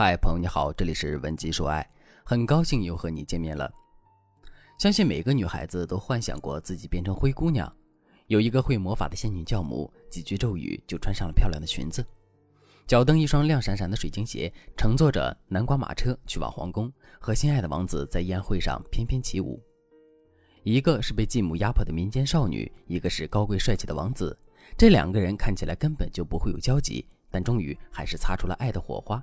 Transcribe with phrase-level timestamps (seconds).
[0.00, 1.84] 嗨，朋友你好，这里是文姬说爱，
[2.22, 3.68] 很高兴又和你见面了。
[4.78, 7.68] 相信每个女孩子都幻想过自己变成灰姑娘，
[8.28, 12.06] 有一个会魔法的仙女教母，几句咒语就穿上了漂亮的裙子，
[12.86, 19.60] 脚蹬一双亮闪闪的水晶鞋，乘坐着南瓜马车去往皇宫，和心爱的王子在宴会上翩翩起舞。
[20.62, 24.38] 一个是被继母压迫的民间少女，一个是高贵帅气的王子，
[24.76, 29.20] 这两个人看起来根本就不会有交集，但终于还是擦出了爱的火花。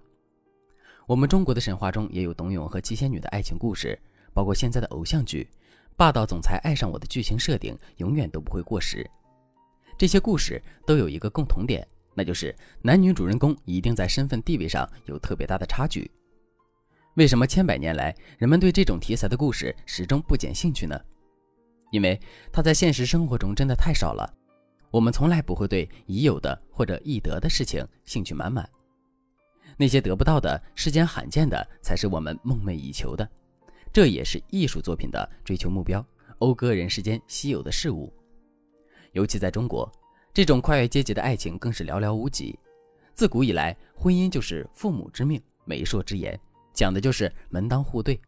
[1.07, 3.97] 我们中国的神话中也有董永和七仙女的爱情故事，
[4.33, 5.47] 包括现在的偶像剧，
[5.95, 9.07] 霸道总裁爱上我的剧情设定永远都不会过时。
[9.97, 16.09] 这些故事都有一个共同点，那就是男女主人公一定在身份地位上有特别大的差距。
[17.13, 20.99] 为什么千百年来人们对这种题材的故事始终不减兴趣呢？
[21.91, 22.19] 因为
[22.51, 24.27] 它在现实生活中真的太少了，
[24.89, 28.67] 我们从来不会对已有的或者易得的事情兴趣满满。
[29.77, 33.27] 那些得不到的、世间罕见的，才是我们梦寐以求的。
[33.91, 36.05] 这也是艺术作品的追求目标，
[36.39, 38.11] 讴歌人世间稀有的事物。
[39.13, 39.89] 尤其在中国，
[40.33, 42.57] 这种跨越阶级的爱情更是寥寥无几。
[43.13, 46.37] 自古以来，婚姻就是父母之命、媒妁之言，
[46.73, 48.19] 讲的就是门当户对。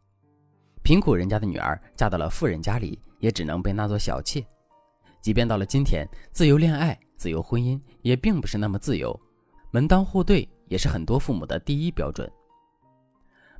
[0.83, 4.45] 贫苦人家的女儿嫁到了富人家里，也只能被纳作小妾。
[5.21, 9.19] 即便到了今天，自由恋爱、自由婚姻也并不是那么自由，
[9.71, 10.47] 门当户对。
[10.67, 12.29] 也是很多父母的第一标准。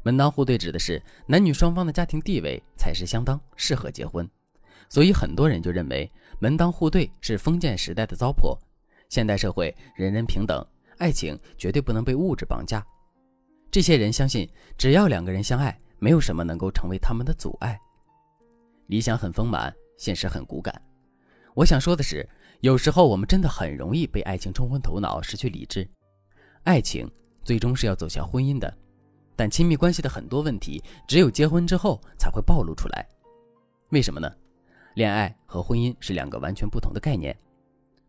[0.04, 4.30] 门当户对指的是男女双方的家庭地位才是相当，适合结婚。
[4.90, 8.58] 所以很多人就认为门当户对是封建时代的糟粕。
[9.10, 10.66] 现代社会人人平等，
[10.98, 12.86] 爱情绝对不能被物质绑架。
[13.70, 17.78] 这些人相信，只要两个人相爱，没有什么能够成为他们的阻碍。
[18.86, 20.82] 理想很丰满，现实很骨感。
[21.54, 22.28] 我想说的是，
[22.62, 25.86] 有时候我们真的很容易被爱情冲昏头脑，失去理智。
[26.68, 27.10] 爱情
[27.44, 28.78] 最终是要走向婚姻的，
[29.38, 33.08] 但亲密关系的很多问题，只有结婚之后才会暴露出来。
[33.92, 34.30] 为什么呢？
[34.96, 37.34] 恋爱和婚姻是两个完全不同的概念。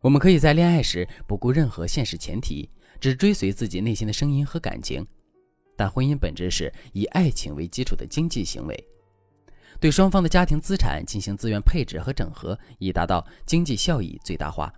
[0.00, 2.68] 我们可以在恋爱时不顾任何现实前提，
[2.98, 5.06] 只追随自己内心的声音和感情，
[5.76, 8.88] 但婚姻本质是以爱情为基础的经济行为，
[9.78, 14.72] 对双方的家庭资产进行资源配置和整合，以达到经济效益最大化。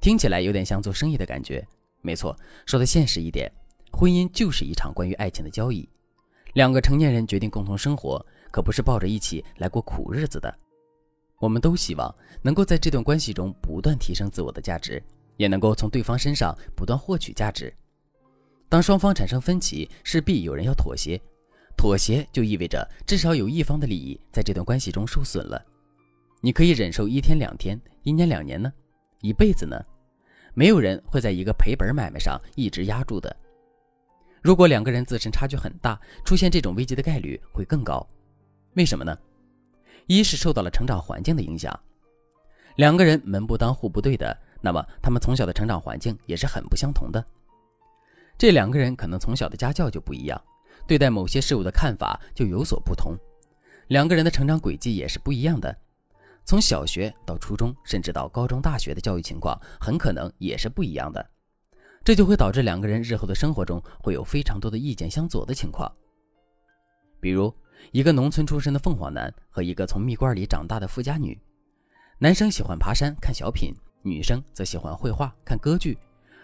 [0.00, 1.66] 听起来有点像做生意的感觉。
[2.08, 3.52] 没错，说的现实一点，
[3.92, 5.86] 婚姻就是一场关于爱情的交易。
[6.54, 10.58] 两个成年人决定共同生活，可不是抱着一起来过苦日子的。
[11.38, 15.02] 我们都希望能够在这段关系中不断提升自我的价值，
[15.36, 17.70] 也能够从对方身上不断获取价值。
[18.70, 21.20] 当双方产生分歧，势必有人要妥协，
[21.76, 25.62] 妥协就意味着至少有一方的利益在这段关系中受损了。
[26.40, 28.72] 你可以忍受一天两天，一年两年呢？
[29.20, 29.78] 一辈子呢？
[30.58, 33.36] 没有人会在一个赔本买卖上一直压住的。
[34.42, 38.04] 如果两个人自身差距很大，出现这种危机的概率会更高。
[38.74, 39.16] 为什么呢？
[40.08, 41.72] 一是受到了成长环境的影响，
[42.74, 47.24] 两个人门不当户不对的，那么他们从小的成长环境也是很不相同的。
[48.36, 50.42] 这两个人可能从小的家教就不一样，
[50.88, 53.16] 对待某些事物的看法就有所不同，
[53.86, 55.78] 两个人的成长轨迹也是不一样的。
[56.48, 61.30] 从小学到初中，甚至到高中、大学的教育情况，很可能也是不一样的，
[62.02, 65.94] 这就会导致两个人日后的生活中会有非常多的意见相左的情况。
[67.20, 67.54] 比如，
[67.92, 71.38] 一个农村出身的凤凰男和一个从蜜罐里长大的富家女，
[72.16, 75.98] 男生喜欢爬山看小品，女生则喜欢绘画看歌剧，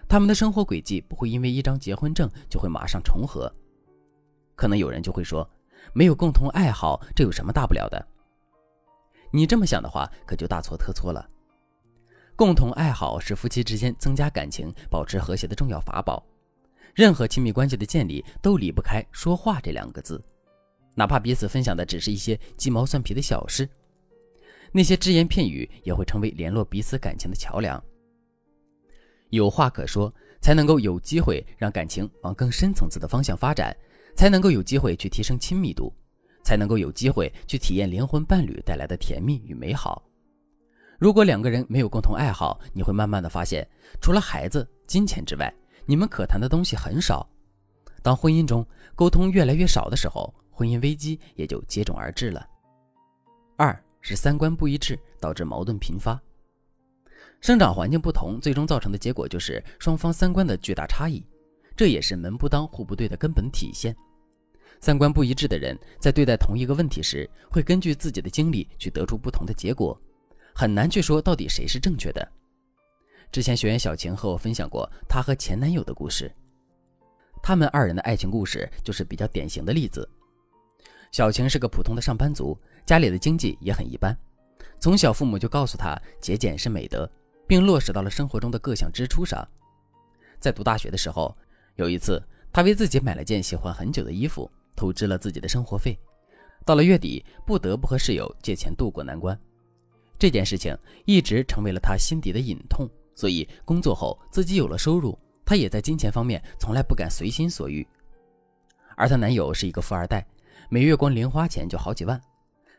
[0.06, 3.50] 他们的生活轨迹不会因为一张结婚证就会马上重合。
[4.54, 5.48] 可能有人就会说，
[5.94, 8.06] 没有共同爱好，这有什么大不了的？
[9.34, 11.28] 你这么想的话，可就大错特错了。
[12.36, 16.24] 共同爱好是夫妻之间增加感情、保持和谐的重要法宝。
[16.94, 20.22] 任何亲密关系的建立都离不开说话这两个字，
[20.94, 23.68] 哪怕彼此分享的只是一些鸡毛蒜皮的小事，
[24.70, 27.82] 那些只言片语也会成为联络彼此感情的桥梁。
[29.30, 33.76] 有话可说，才能够有机会让感情往更深层次的方向发展，
[34.14, 35.92] 才能够有机会去提升亲密度。
[36.44, 40.00] 才能够有机会去体验灵魂伴侣带来的甜蜜与美好。
[40.98, 43.66] 如果两个人没有共同爱好，你会慢慢的发现，
[44.00, 45.52] 除了孩子、金钱之外，
[45.84, 47.28] 你们可谈的东西很少。
[48.02, 48.64] 当婚姻中
[48.94, 52.46] 沟通越来越少的时候，婚姻危机也就接踵而至了。
[53.56, 56.20] 二是三观不一致，导致矛盾频发。
[57.40, 61.26] 生长环境不同，最终造成的结果就是双方三观的巨大差异，
[61.76, 63.94] 这也是门不当户不对的根本体现。
[64.84, 69.98] 三观不一致的人，在对待同一个问题时，会根据自己的经历去得出不同的结果，
[70.54, 72.32] 很难去说到底谁是正确的。
[73.32, 76.30] 之前学员小晴和我分享过她和前男友的故事。
[77.42, 80.06] 他们二人的爱情故事就是比较典型的例子。
[81.10, 82.54] 小晴是个普通的上班族，
[82.84, 84.14] 家里的经济也很一般，
[84.78, 87.10] 从小父母就告诉她节俭是美德，
[87.46, 89.48] 并落实到了生活中的各项支出上。
[90.38, 91.34] 在读大学的时候，
[91.76, 92.22] 有一次
[92.52, 95.98] 她为自己买了件喜欢很久的衣服，透支了自己的生活费，
[96.64, 99.38] 到了月底不得不和室友借钱渡过难关。
[100.18, 107.86] 这件事情一直成为了她心底的隐痛，所以工作后自己有了收入，她也在金钱方面从来不敢随心所欲。
[108.96, 110.26] 而她男友是一个富二代。
[110.70, 112.18] 每月光零花钱就好几万，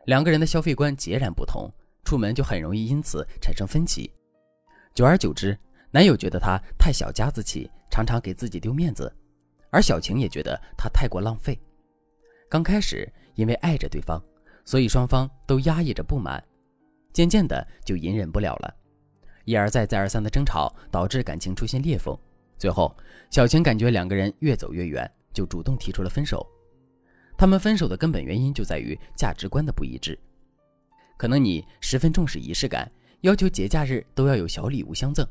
[0.06, 1.72] 两个人的消费观截然不同，
[2.04, 4.12] 出门就很容易因此产生分歧。
[4.94, 5.58] 久而久之，
[5.92, 9.14] 男友觉得她太小家子气，常常给自己丢面子，
[9.70, 11.60] 而小晴也觉得她太过浪费。
[12.50, 14.22] 刚开始因为爱着对方，
[14.64, 16.44] 所以双方都压抑着不满，
[17.12, 18.74] 渐渐的就隐忍不了了，
[19.46, 22.18] 一而再再而三的争吵导致感情出现裂缝，
[22.58, 22.96] 最后
[23.30, 26.46] 小晴感觉两个人越走越远，就主动提出了分手。
[27.38, 30.18] 他们分手的根本原因就在于价值观的不一致。
[31.18, 32.90] 可能你十分重视仪式感，
[33.22, 35.28] 要求节假日都要有小礼物相赠，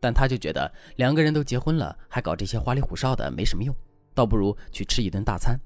[0.00, 3.74] 但他就觉得两个人都结婚了，还搞这些花里胡哨的没什么用，
[4.14, 5.58] 倒不如去吃一顿大餐。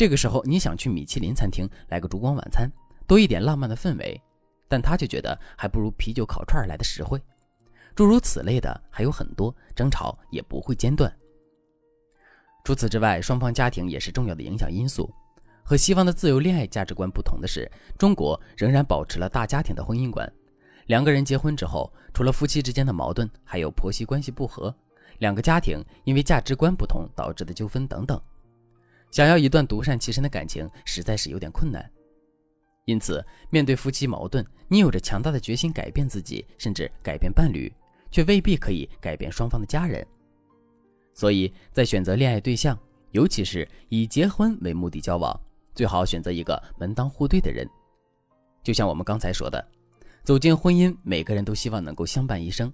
[0.00, 2.72] 这个时候你想去米其林餐厅来个烛光晚餐，
[3.06, 4.18] 多一点浪漫的氛围，
[4.66, 7.20] 但他却觉得还不如啤酒烤串来的实惠。
[7.94, 11.14] 诸如此类的还有很多，争吵也不会间断。
[12.64, 15.12] 除此之外，双方家庭也是重要的影响因素。
[15.62, 20.26] 和西方的自由恋爱价值观不同的是，中国仍然保持了大家庭的婚姻观。
[20.86, 24.74] 两个人结婚之后，除了夫妻之间的矛盾，还有婆媳关系不和，
[25.18, 28.18] 两个家庭因为价值观不同导致的纠纷等等。
[29.10, 31.90] 想要一段独善其身的感情，实在是有点困难。
[32.86, 37.72] 因此，面对夫妻矛盾，你有着强大的决心改变自己，甚至改变伴侣，
[38.10, 40.04] 却未必可以改变双方的家人。
[41.14, 42.78] 所以在选择恋爱对象，
[43.12, 45.38] 尤其是以结婚为目的交往，
[45.74, 47.68] 最好选择一个门当户对的人。
[48.62, 49.64] 就像我们刚才说的，
[50.22, 52.72] 走进婚姻，每个人都希望能够相伴一生。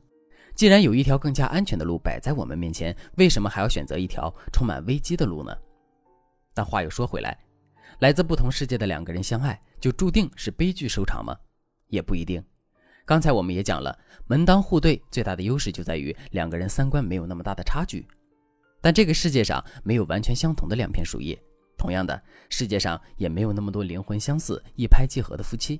[0.54, 5.54] 既然有一条更加安全的路摆在我们面前，为什么还要选择一条充满危机的路呢？
[6.56, 7.38] 但话又说回来，
[7.98, 11.36] 来自不同世界的两个人相爱，就注定是悲剧收场吗？
[11.88, 12.42] 也不一定。
[13.04, 18.08] 刚才我们也讲了，门当户对最大的优势就在于两个人三观没有那么大的差距。
[18.80, 21.38] 但这个世界上没有完全相同的两片树叶，
[21.76, 22.18] 同样的，
[22.48, 25.78] 世界上也没有那么多灵魂相似、一拍即合的夫妻。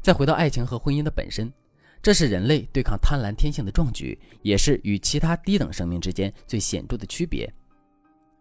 [0.00, 1.52] 再回到爱情和婚姻的本身，
[2.00, 7.52] 这是人类对抗贪婪天性的壮举，也是与其他低等生命之间最显著的区别。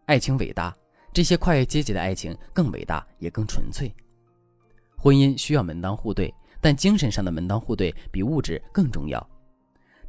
[0.06, 0.75] 爱情伟大，
[1.15, 3.89] 这些跨越阶级的爱情更伟大，也更纯粹。
[4.97, 9.25] 婚姻需要门当户对，但精神上的门当户对比物质更重要。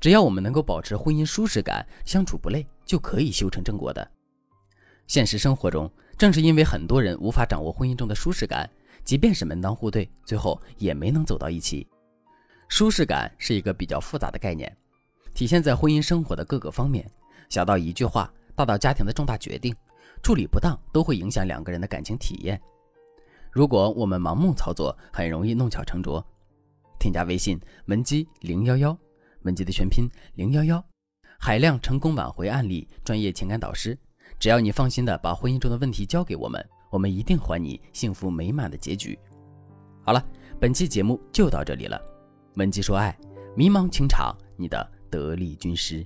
[0.01, 4.11] 只要我们能够保持婚姻舒适感，相处不累，就可以修成正果的。
[5.07, 5.89] 现实生活中，
[6.19, 8.69] 正是因为很多人无法掌握婚姻中的舒适感，
[9.05, 11.87] 即便是门当户对，最后也没能走到一起。
[12.69, 14.77] 舒适感是一个比较复杂的概念，
[15.35, 17.09] 体现在婚姻生活的各个方面，
[17.49, 19.73] 小到一句话，大到家庭的重大决定，
[20.23, 22.61] 处理不当都会影响两个人的感情体验。
[23.51, 26.25] 如果我们盲目操作，很容易弄巧成拙。
[26.99, 28.97] 添加微信文姬零幺幺。
[29.43, 30.85] 文姬的全拼零幺幺，
[31.39, 33.97] 海量成功挽回案例，专业情感导师。
[34.41, 39.17] 只要你放心的把婚姻中的问题交给我们，我们一定还你幸福美满的结局。
[40.03, 40.27] 好了，
[40.59, 42.01] 本期节目就到这里了。
[42.57, 43.17] 文姬说爱，
[43.55, 46.05] 迷茫情场，你的得力军师。